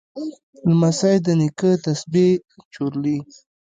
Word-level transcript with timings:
لمسی 0.69 1.15
د 1.25 1.27
نیکه 1.39 1.71
تسبیح 1.85 2.31
چورلي. 2.73 3.17